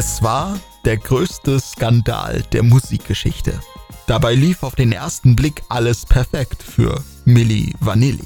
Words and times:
Es 0.00 0.22
war 0.22 0.60
der 0.84 0.96
größte 0.96 1.58
Skandal 1.58 2.44
der 2.52 2.62
Musikgeschichte. 2.62 3.58
Dabei 4.06 4.36
lief 4.36 4.62
auf 4.62 4.76
den 4.76 4.92
ersten 4.92 5.34
Blick 5.34 5.64
alles 5.68 6.06
perfekt 6.06 6.62
für 6.62 7.02
Milli 7.24 7.74
Vanilli. 7.80 8.22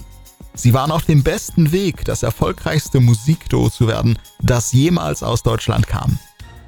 Sie 0.53 0.75
waren 0.75 0.91
auf 0.91 1.07
dem 1.07 1.23
besten 1.23 1.73
Weg, 1.73 2.05
das 2.05 2.25
erfolgreichste 2.25 3.01
Musikduo 3.01 3.71
zu 3.71 3.89
werden, 3.89 4.19
das 4.43 4.73
jemals 4.73 5.23
aus 5.23 5.43
Deutschland 5.43 5.87
kam. 5.87 6.19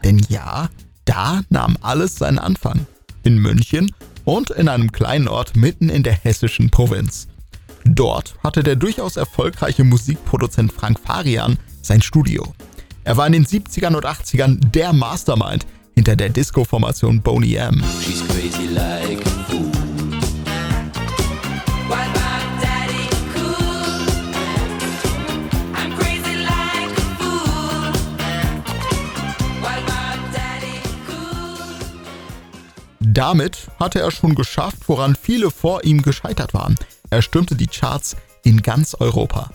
Denn 0.02 0.25
ja, 0.30 0.70
da 1.04 1.43
nahm 1.50 1.76
alles 1.82 2.16
seinen 2.16 2.39
Anfang. 2.39 2.86
In 3.25 3.36
München 3.36 3.94
und 4.25 4.48
in 4.52 4.68
einem 4.68 4.90
kleinen 4.90 5.29
Ort 5.29 5.54
mitten 5.54 5.90
in 5.90 6.02
der 6.02 6.14
hessischen 6.14 6.71
Provinz. 6.71 7.29
Dort 7.84 8.36
hatte 8.43 8.62
der 8.62 8.76
durchaus 8.76 9.18
erfolgreiche 9.18 9.84
Musikproduzent 9.84 10.72
Frank 10.72 10.98
Farian 10.98 11.58
sein 11.82 12.00
Studio. 12.00 12.54
Er 13.04 13.18
war 13.18 13.26
in 13.26 13.35
den 13.35 13.44
70ern 13.44 13.94
und 13.94 14.07
80ern 14.07 14.58
der 14.71 14.94
Mastermind 14.94 15.67
hinter 15.95 16.17
der 16.17 16.31
Disco-Formation 16.31 17.21
Boney 17.21 17.57
M. 17.57 17.82
Like 18.75 19.18
Damit 33.00 33.69
hatte 33.78 34.00
er 34.00 34.11
schon 34.11 34.34
geschafft, 34.34 34.89
woran 34.89 35.14
viele 35.14 35.50
vor 35.50 35.84
ihm 35.84 36.03
gescheitert 36.03 36.53
waren. 36.53 36.75
Er 37.11 37.23
stürmte 37.23 37.55
die 37.55 37.69
Charts 37.69 38.17
in 38.42 38.61
ganz 38.62 38.95
Europa. 38.95 39.50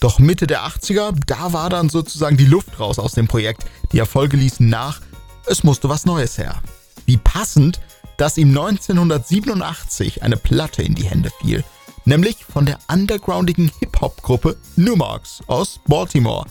Doch 0.00 0.18
Mitte 0.18 0.46
der 0.46 0.64
80er, 0.64 1.12
da 1.26 1.52
war 1.52 1.70
dann 1.70 1.88
sozusagen 1.88 2.36
die 2.36 2.46
Luft 2.46 2.78
raus 2.78 2.98
aus 2.98 3.12
dem 3.12 3.26
Projekt. 3.26 3.64
Die 3.92 3.98
Erfolge 3.98 4.36
ließen 4.36 4.68
nach, 4.68 5.00
es 5.46 5.64
musste 5.64 5.88
was 5.88 6.06
Neues 6.06 6.38
her. 6.38 6.62
Wie 7.06 7.16
passend, 7.16 7.80
dass 8.16 8.36
ihm 8.36 8.48
1987 8.50 10.22
eine 10.22 10.36
Platte 10.36 10.82
in 10.82 10.94
die 10.94 11.04
Hände 11.04 11.30
fiel, 11.40 11.64
nämlich 12.04 12.44
von 12.44 12.66
der 12.66 12.78
undergroundigen 12.92 13.70
Hip-Hop-Gruppe 13.80 14.56
Numarx 14.76 15.40
aus 15.46 15.80
Baltimore. 15.86 16.46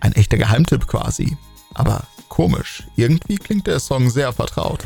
Ein 0.00 0.12
echter 0.12 0.36
Geheimtipp 0.36 0.86
quasi. 0.86 1.36
Aber 1.74 2.02
komisch, 2.28 2.82
irgendwie 2.96 3.36
klingt 3.36 3.66
der 3.66 3.80
Song 3.80 4.10
sehr 4.10 4.32
vertraut. 4.32 4.84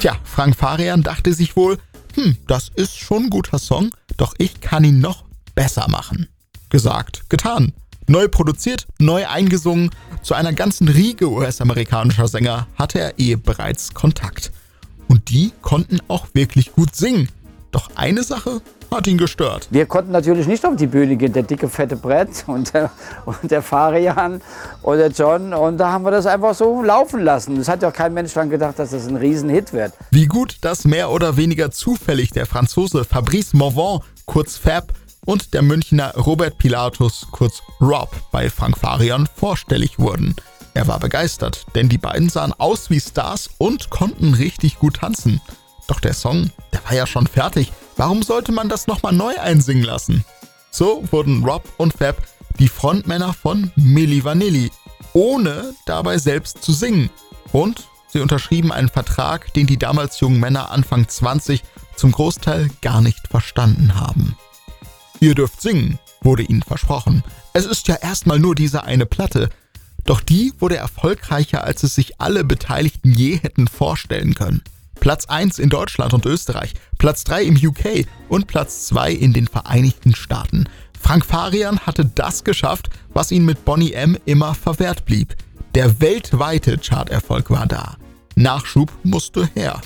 Tja, 0.00 0.16
Frank 0.24 0.56
Farian 0.56 1.02
dachte 1.02 1.32
sich 1.32 1.56
wohl, 1.56 1.78
hm, 2.14 2.36
das 2.46 2.70
ist 2.74 2.98
schon 2.98 3.24
ein 3.24 3.30
guter 3.30 3.58
Song, 3.58 3.90
doch 4.16 4.34
ich 4.38 4.60
kann 4.60 4.84
ihn 4.84 5.00
noch 5.00 5.24
besser 5.54 5.88
machen. 5.88 6.28
Gesagt, 6.70 7.28
getan. 7.28 7.72
Neu 8.08 8.28
produziert, 8.28 8.86
neu 8.98 9.26
eingesungen, 9.26 9.90
zu 10.22 10.34
einer 10.34 10.52
ganzen 10.52 10.88
Riege 10.88 11.30
US-amerikanischer 11.30 12.28
Sänger 12.28 12.66
hatte 12.76 13.00
er 13.00 13.18
eh 13.18 13.34
bereits 13.34 13.94
Kontakt. 13.94 14.52
Und 15.08 15.30
die 15.30 15.52
konnten 15.60 15.98
auch 16.08 16.28
wirklich 16.32 16.72
gut 16.72 16.94
singen. 16.94 17.28
Doch 17.70 17.88
eine 17.94 18.22
Sache 18.22 18.60
hat 18.90 19.06
ihn 19.06 19.18
gestört. 19.18 19.68
Wir 19.70 19.86
konnten 19.86 20.12
natürlich 20.12 20.46
nicht 20.46 20.64
auf 20.64 20.76
die 20.76 20.86
Bühne 20.86 21.16
gehen, 21.16 21.32
der 21.32 21.42
dicke, 21.42 21.68
fette 21.68 21.96
Brett 21.96 22.44
und 22.46 22.72
der, 22.72 22.90
und 23.24 23.50
der 23.50 23.62
Farian 23.62 24.40
und 24.82 24.98
der 24.98 25.08
John. 25.10 25.52
Und 25.52 25.78
da 25.78 25.92
haben 25.92 26.04
wir 26.04 26.10
das 26.10 26.26
einfach 26.26 26.54
so 26.54 26.82
laufen 26.82 27.20
lassen. 27.20 27.56
Es 27.58 27.68
hat 27.68 27.82
ja 27.82 27.88
auch 27.88 27.92
kein 27.92 28.14
Mensch 28.14 28.32
dran 28.32 28.50
gedacht, 28.50 28.78
dass 28.78 28.90
das 28.90 29.06
ein 29.06 29.16
Riesenhit 29.16 29.72
wird. 29.72 29.92
Wie 30.10 30.26
gut, 30.26 30.58
dass 30.62 30.84
mehr 30.84 31.10
oder 31.10 31.36
weniger 31.36 31.70
zufällig 31.70 32.30
der 32.30 32.46
Franzose 32.46 33.04
Fabrice 33.04 33.56
Morvan, 33.56 34.00
kurz 34.24 34.56
Fab, 34.56 34.92
und 35.26 35.54
der 35.54 35.62
Münchner 35.62 36.14
Robert 36.14 36.56
Pilatus, 36.56 37.26
kurz 37.32 37.60
Rob, 37.80 38.10
bei 38.30 38.48
Frank 38.48 38.78
Farian 38.78 39.28
vorstellig 39.34 39.98
wurden. 39.98 40.36
Er 40.72 40.86
war 40.86 41.00
begeistert, 41.00 41.66
denn 41.74 41.88
die 41.88 41.98
beiden 41.98 42.28
sahen 42.28 42.52
aus 42.52 42.90
wie 42.90 43.00
Stars 43.00 43.50
und 43.58 43.90
konnten 43.90 44.34
richtig 44.34 44.78
gut 44.78 44.96
tanzen. 44.96 45.40
Doch 45.86 46.00
der 46.00 46.14
Song, 46.14 46.50
der 46.72 46.84
war 46.84 46.94
ja 46.94 47.06
schon 47.06 47.26
fertig. 47.26 47.72
Warum 47.96 48.22
sollte 48.22 48.52
man 48.52 48.68
das 48.68 48.86
nochmal 48.86 49.12
neu 49.12 49.38
einsingen 49.38 49.84
lassen? 49.84 50.24
So 50.70 51.04
wurden 51.10 51.44
Rob 51.44 51.64
und 51.76 51.94
Fab 51.94 52.16
die 52.58 52.68
Frontmänner 52.68 53.32
von 53.32 53.70
Milli 53.76 54.24
Vanilli, 54.24 54.70
ohne 55.12 55.74
dabei 55.86 56.18
selbst 56.18 56.62
zu 56.62 56.72
singen. 56.72 57.10
Und 57.52 57.88
sie 58.08 58.20
unterschrieben 58.20 58.72
einen 58.72 58.88
Vertrag, 58.88 59.52
den 59.54 59.66
die 59.66 59.78
damals 59.78 60.20
jungen 60.20 60.40
Männer 60.40 60.70
Anfang 60.70 61.08
20 61.08 61.62
zum 61.96 62.12
Großteil 62.12 62.70
gar 62.82 63.00
nicht 63.00 63.28
verstanden 63.28 63.94
haben. 63.94 64.36
Ihr 65.20 65.34
dürft 65.34 65.62
singen, 65.62 65.98
wurde 66.20 66.42
ihnen 66.42 66.62
versprochen. 66.62 67.24
Es 67.52 67.64
ist 67.64 67.88
ja 67.88 67.94
erstmal 67.94 68.38
nur 68.38 68.54
diese 68.54 68.84
eine 68.84 69.06
Platte. 69.06 69.48
Doch 70.04 70.20
die 70.20 70.52
wurde 70.58 70.76
erfolgreicher, 70.76 71.64
als 71.64 71.82
es 71.82 71.94
sich 71.94 72.20
alle 72.20 72.44
Beteiligten 72.44 73.12
je 73.12 73.36
hätten 73.36 73.66
vorstellen 73.66 74.34
können. 74.34 74.62
Platz 75.06 75.26
1 75.26 75.60
in 75.60 75.68
Deutschland 75.68 76.14
und 76.14 76.26
Österreich, 76.26 76.74
Platz 76.98 77.22
3 77.22 77.44
im 77.44 77.54
UK 77.54 78.08
und 78.28 78.48
Platz 78.48 78.86
2 78.88 79.12
in 79.12 79.32
den 79.32 79.46
Vereinigten 79.46 80.16
Staaten. 80.16 80.68
Frank 81.00 81.24
Farian 81.24 81.78
hatte 81.78 82.10
das 82.12 82.42
geschafft, 82.42 82.90
was 83.14 83.30
ihm 83.30 83.44
mit 83.44 83.64
Bonnie 83.64 83.92
M 83.92 84.18
immer 84.24 84.52
verwehrt 84.56 85.04
blieb. 85.04 85.36
Der 85.76 86.00
weltweite 86.00 86.76
Charterfolg 86.78 87.50
war 87.50 87.68
da. 87.68 87.94
Nachschub 88.34 88.90
musste 89.04 89.48
her. 89.54 89.80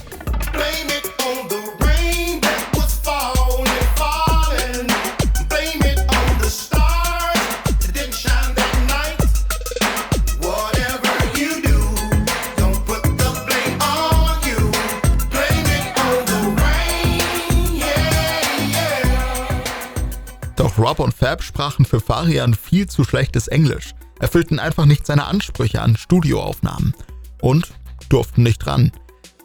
Doch 20.60 20.76
Rob 20.76 20.98
und 20.98 21.15
Fab 21.15 21.43
sprachen 21.43 21.87
für 21.87 22.00
Farian 22.00 22.53
viel 22.53 22.87
zu 22.87 23.03
schlechtes 23.03 23.48
Englisch, 23.48 23.94
erfüllten 24.19 24.59
einfach 24.59 24.84
nicht 24.84 25.06
seine 25.06 25.25
Ansprüche 25.25 25.81
an 25.81 25.97
Studioaufnahmen 25.97 26.94
und 27.41 27.69
durften 28.10 28.43
nicht 28.43 28.66
ran. 28.66 28.93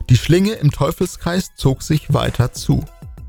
Die 0.10 0.18
Schlinge 0.18 0.56
im 0.56 0.72
Teufelskreis 0.72 1.52
zog 1.56 1.84
sich 1.84 2.12
weiter 2.12 2.52
zu. 2.52 2.84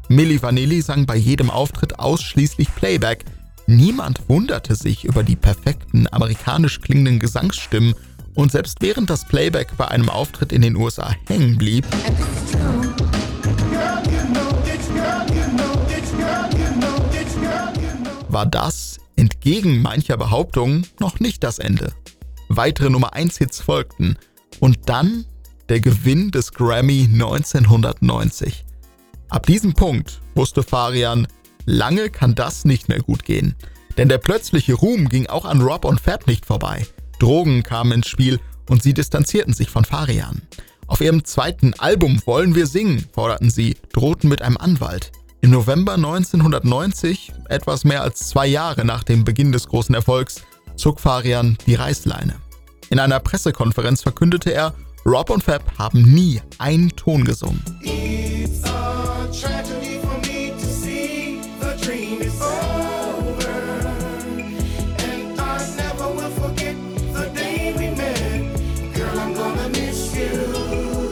Milli 0.09 0.43
Vanilli 0.43 0.83
sang 0.83 1.07
bei 1.07 1.15
jedem 1.15 1.49
Auftritt 1.49 2.01
ausschließlich 2.01 2.75
Playback. 2.75 3.25
Niemand 3.69 4.29
wunderte 4.29 4.75
sich 4.75 5.05
über 5.05 5.23
die 5.23 5.37
perfekten 5.37 6.13
amerikanisch 6.13 6.81
klingenden 6.81 7.21
Gesangsstimmen 7.21 7.95
und 8.35 8.51
selbst 8.51 8.79
während 8.81 9.11
das 9.11 9.29
Playback 9.29 9.77
bei 9.77 9.87
einem 9.87 10.09
Auftritt 10.09 10.53
in 10.53 10.63
den 10.63 10.75
USA 10.75 11.15
hängen 11.29 11.57
blieb, 11.57 11.87
war 18.37 18.45
das, 18.45 18.99
entgegen 19.17 19.81
mancher 19.81 20.19
Behauptungen, 20.19 20.87
noch 21.01 21.21
nicht 21.21 21.43
das 21.43 21.59
Ende. 21.59 21.95
Weitere 22.51 22.91
Nummer 22.91 23.15
1 23.15 23.39
Hits 23.39 23.63
folgten 23.63 24.19
und 24.61 24.91
dann 24.91 25.25
der 25.71 25.81
Gewinn 25.81 26.33
des 26.33 26.53
Grammy 26.53 27.09
1990. 27.11 28.67
Ab 29.31 29.47
diesem 29.47 29.72
Punkt 29.72 30.21
wusste 30.34 30.63
Farian, 30.63 31.27
lange 31.65 32.10
kann 32.10 32.34
das 32.34 32.66
nicht 32.66 32.91
mehr 32.91 33.01
gut 33.01 33.25
gehen. 33.25 33.55
Denn 33.97 34.10
der 34.10 34.19
plötzliche 34.19 34.75
Ruhm 34.75 35.09
ging 35.09 35.28
auch 35.28 35.47
an 35.47 35.63
Rob 35.63 35.87
und 35.87 35.99
Fab 35.99 36.27
nicht 36.27 36.45
vorbei. 36.45 36.87
Drogen 37.19 37.63
kamen 37.63 37.93
ins 37.93 38.09
Spiel 38.09 38.39
und 38.69 38.83
sie 38.83 38.93
distanzierten 38.93 39.55
sich 39.55 39.71
von 39.71 39.87
Farian. 39.87 40.43
Auf 40.87 41.01
ihrem 41.01 41.25
zweiten 41.25 41.72
Album 41.78 42.21
Wollen 42.27 42.55
wir 42.55 42.66
singen, 42.66 43.07
forderten 43.15 43.49
sie, 43.49 43.77
drohten 43.95 44.28
mit 44.28 44.43
einem 44.43 44.59
Anwalt. 44.59 45.10
Im 45.41 45.50
November 45.50 45.94
1990, 45.94 47.33
etwas 47.48 47.84
mehr 47.84 48.03
als 48.03 48.28
zwei 48.28 48.47
Jahre 48.47 48.84
nach 48.84 49.04
dem 49.04 49.24
Beginn 49.24 49.53
des 49.53 49.68
großen 49.68 49.94
Erfolgs, 49.94 50.42
zog 50.77 51.00
Farian 51.00 51.56
die 51.66 51.74
Reißleine. 51.74 52.34
In 52.91 52.98
einer 52.98 53.21
Pressekonferenz 53.21 54.03
verkündete 54.03 54.53
er, 54.53 54.74
Rob 55.04 55.30
und 55.30 55.44
Fab 55.44 55.62
haben 55.78 56.03
nie 56.03 56.41
einen 56.59 56.91
Ton 56.97 57.24
gesungen. 57.24 57.62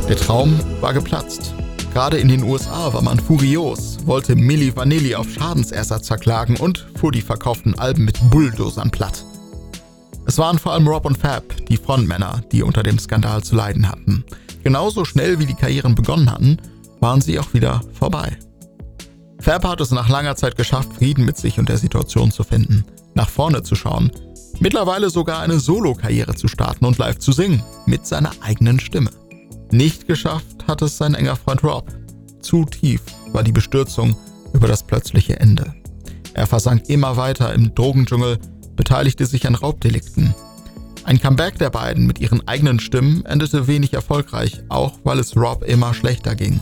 Der 0.08 0.16
Traum 0.16 0.60
war 0.80 0.92
geplatzt. 0.92 1.54
Gerade 1.92 2.18
in 2.18 2.28
den 2.28 2.42
USA 2.42 2.92
war 2.92 3.02
man 3.02 3.18
furios, 3.18 3.93
wollte 4.06 4.34
Milli 4.34 4.74
Vanilli 4.76 5.14
auf 5.14 5.30
Schadensersatz 5.30 6.08
verklagen 6.08 6.56
und 6.56 6.86
fuhr 6.98 7.12
die 7.12 7.22
verkauften 7.22 7.78
Alben 7.78 8.04
mit 8.04 8.18
Bulldozern 8.30 8.90
platt. 8.90 9.24
Es 10.26 10.38
waren 10.38 10.58
vor 10.58 10.72
allem 10.72 10.88
Rob 10.88 11.04
und 11.04 11.18
Fab, 11.18 11.44
die 11.66 11.76
Frontmänner, 11.76 12.42
die 12.50 12.62
unter 12.62 12.82
dem 12.82 12.98
Skandal 12.98 13.42
zu 13.42 13.54
leiden 13.54 13.88
hatten. 13.88 14.24
Genauso 14.62 15.04
schnell 15.04 15.38
wie 15.38 15.46
die 15.46 15.54
Karrieren 15.54 15.94
begonnen 15.94 16.30
hatten, 16.30 16.58
waren 17.00 17.20
sie 17.20 17.38
auch 17.38 17.52
wieder 17.52 17.82
vorbei. 17.92 18.36
Fab 19.40 19.66
hat 19.66 19.80
es 19.82 19.90
nach 19.90 20.08
langer 20.08 20.36
Zeit 20.36 20.56
geschafft, 20.56 20.94
Frieden 20.94 21.26
mit 21.26 21.36
sich 21.36 21.58
und 21.58 21.68
der 21.68 21.76
Situation 21.76 22.30
zu 22.30 22.44
finden, 22.44 22.84
nach 23.14 23.28
vorne 23.28 23.62
zu 23.62 23.74
schauen, 23.74 24.10
mittlerweile 24.60 25.10
sogar 25.10 25.40
eine 25.40 25.58
Solo-Karriere 25.58 26.34
zu 26.34 26.48
starten 26.48 26.86
und 26.86 26.96
live 26.96 27.18
zu 27.18 27.32
singen, 27.32 27.62
mit 27.84 28.06
seiner 28.06 28.32
eigenen 28.40 28.80
Stimme. 28.80 29.10
Nicht 29.70 30.06
geschafft 30.06 30.66
hat 30.66 30.80
es 30.80 30.96
sein 30.96 31.14
enger 31.14 31.36
Freund 31.36 31.62
Rob. 31.62 31.92
Zu 32.44 32.66
tief 32.66 33.00
war 33.32 33.42
die 33.42 33.52
Bestürzung 33.52 34.14
über 34.52 34.68
das 34.68 34.82
plötzliche 34.82 35.40
Ende. 35.40 35.74
Er 36.34 36.46
versank 36.46 36.90
immer 36.90 37.16
weiter 37.16 37.54
im 37.54 37.74
Drogendschungel, 37.74 38.38
beteiligte 38.76 39.24
sich 39.24 39.46
an 39.46 39.54
Raubdelikten. 39.54 40.34
Ein 41.04 41.18
Comeback 41.18 41.58
der 41.58 41.70
beiden 41.70 42.06
mit 42.06 42.18
ihren 42.18 42.46
eigenen 42.46 42.80
Stimmen 42.80 43.24
endete 43.24 43.66
wenig 43.66 43.94
erfolgreich, 43.94 44.62
auch 44.68 44.92
weil 45.04 45.18
es 45.20 45.36
Rob 45.36 45.64
immer 45.64 45.94
schlechter 45.94 46.34
ging. 46.34 46.60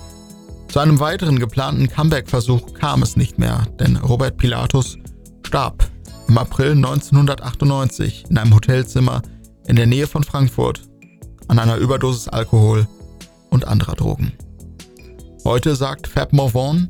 Zu 0.68 0.78
einem 0.78 1.00
weiteren 1.00 1.40
geplanten 1.40 1.88
Comeback-Versuch 1.88 2.74
kam 2.74 3.02
es 3.02 3.16
nicht 3.16 3.38
mehr, 3.38 3.66
denn 3.80 3.96
Robert 3.96 4.36
Pilatus 4.36 4.98
starb 5.44 5.90
im 6.28 6.38
April 6.38 6.72
1998 6.72 8.26
in 8.30 8.38
einem 8.38 8.54
Hotelzimmer 8.54 9.20
in 9.66 9.74
der 9.74 9.86
Nähe 9.86 10.06
von 10.06 10.22
Frankfurt 10.22 10.82
an 11.48 11.58
einer 11.58 11.76
Überdosis 11.76 12.28
Alkohol 12.28 12.86
und 13.50 13.66
anderer 13.66 13.96
Drogen. 13.96 14.32
Heute 15.44 15.74
sagt 15.74 16.06
Fab 16.06 16.32
Morvan, 16.32 16.88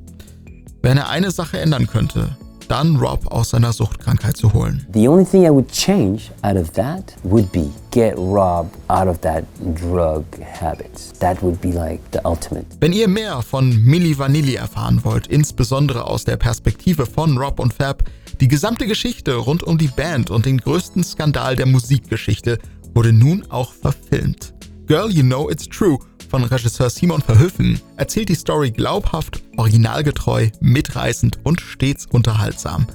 wenn 0.82 0.98
er 0.98 1.08
eine 1.08 1.30
Sache 1.30 1.58
ändern 1.58 1.86
könnte, 1.86 2.36
dann 2.68 2.96
Rob 2.96 3.26
aus 3.32 3.48
seiner 3.50 3.72
Suchtkrankheit 3.72 4.36
zu 4.36 4.52
holen. 4.52 4.86
The 4.92 5.08
only 5.08 5.24
thing 5.24 5.44
I 5.44 5.48
would 5.50 5.72
change 5.72 6.30
out 6.42 6.56
of 6.56 6.70
that 6.72 7.14
would 7.22 7.50
be 7.50 7.70
get 7.90 8.14
Rob 8.18 8.70
out 8.88 9.08
of 9.08 9.18
that 9.20 9.44
drug 9.80 10.24
habits. 10.60 11.12
That 11.18 11.42
would 11.42 11.62
be 11.62 11.70
like 11.70 12.00
the 12.12 12.18
ultimate. 12.24 12.66
Wenn 12.80 12.92
ihr 12.92 13.08
mehr 13.08 13.40
von 13.40 13.74
Milli 13.82 14.18
Vanilli 14.18 14.56
erfahren 14.56 15.00
wollt, 15.02 15.28
insbesondere 15.28 16.06
aus 16.06 16.24
der 16.24 16.36
Perspektive 16.36 17.06
von 17.06 17.38
Rob 17.38 17.58
und 17.58 17.72
Fab, 17.72 18.04
die 18.42 18.48
gesamte 18.48 18.86
Geschichte 18.86 19.34
rund 19.34 19.62
um 19.62 19.78
die 19.78 19.88
Band 19.88 20.30
und 20.30 20.44
den 20.44 20.58
größten 20.58 21.02
Skandal 21.02 21.56
der 21.56 21.66
Musikgeschichte 21.66 22.58
wurde 22.92 23.14
nun 23.14 23.44
auch 23.48 23.72
verfilmt. 23.72 24.52
Girl, 24.86 25.10
You 25.10 25.22
Know 25.22 25.48
It's 25.48 25.66
True 25.66 25.98
von 26.32 26.44
Regisseur 26.44 26.88
Simon 26.88 27.20
Verhöfen 27.20 27.78
erzählt 27.98 28.30
die 28.30 28.34
Story 28.34 28.70
glaubhaft, 28.70 29.42
originalgetreu, 29.58 30.48
mitreißend 30.60 31.38
und 31.42 31.60
stets 31.60 32.06
unterhaltsam. 32.06 32.86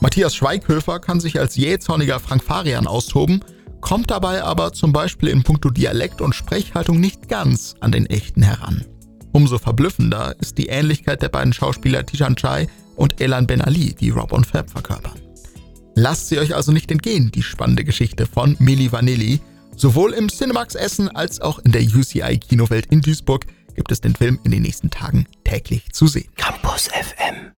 Matthias 0.00 0.34
Schweighöfer 0.34 1.00
kann 1.00 1.18
sich 1.18 1.40
als 1.40 1.56
jähzorniger 1.56 2.20
Frank 2.20 2.44
Farian 2.44 2.86
austoben, 2.86 3.42
kommt 3.80 4.10
dabei 4.10 4.44
aber 4.44 4.74
zum 4.74 4.92
Beispiel 4.92 5.30
in 5.30 5.42
puncto 5.42 5.70
Dialekt 5.70 6.20
und 6.20 6.34
Sprechhaltung 6.34 7.00
nicht 7.00 7.30
ganz 7.30 7.76
an 7.80 7.92
den 7.92 8.04
echten 8.04 8.42
heran. 8.42 8.84
Umso 9.32 9.56
verblüffender 9.56 10.36
ist 10.38 10.58
die 10.58 10.66
Ähnlichkeit 10.66 11.22
der 11.22 11.30
beiden 11.30 11.54
Schauspieler 11.54 12.04
Tishan 12.04 12.36
Chai 12.36 12.66
und 12.96 13.22
Elan 13.22 13.46
Ben 13.46 13.62
Ali, 13.62 13.94
die 13.94 14.10
Rob 14.10 14.32
und 14.32 14.46
Fab 14.46 14.68
verkörpern. 14.68 15.18
Lasst 15.94 16.28
sie 16.28 16.38
euch 16.38 16.54
also 16.54 16.72
nicht 16.72 16.90
entgehen, 16.90 17.30
die 17.30 17.42
spannende 17.42 17.84
Geschichte 17.84 18.26
von 18.26 18.54
Milli 18.58 18.92
Vanilli, 18.92 19.40
Sowohl 19.82 20.12
im 20.12 20.28
Cinemax 20.28 20.76
Essen 20.76 21.08
als 21.08 21.40
auch 21.40 21.58
in 21.58 21.72
der 21.72 21.82
UCI 21.82 22.38
Kinowelt 22.38 22.86
in 22.92 23.00
Duisburg 23.00 23.46
gibt 23.74 23.90
es 23.90 24.00
den 24.00 24.14
Film 24.14 24.38
in 24.44 24.52
den 24.52 24.62
nächsten 24.62 24.90
Tagen 24.90 25.26
täglich 25.42 25.90
zu 25.90 26.06
sehen. 26.06 26.28
Campus 26.36 26.86
FM. 26.86 27.50